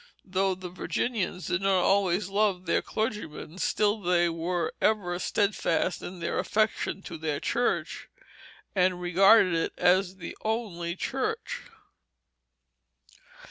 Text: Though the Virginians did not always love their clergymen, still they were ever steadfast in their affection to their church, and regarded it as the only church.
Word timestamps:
Though 0.25 0.55
the 0.55 0.69
Virginians 0.71 1.45
did 1.45 1.61
not 1.61 1.83
always 1.83 2.27
love 2.29 2.65
their 2.65 2.81
clergymen, 2.81 3.59
still 3.59 4.01
they 4.01 4.29
were 4.29 4.73
ever 4.81 5.19
steadfast 5.19 6.01
in 6.01 6.19
their 6.19 6.39
affection 6.39 7.03
to 7.03 7.19
their 7.19 7.39
church, 7.39 8.09
and 8.73 8.99
regarded 8.99 9.53
it 9.53 9.73
as 9.77 10.15
the 10.15 10.35
only 10.43 10.95
church. 10.95 11.65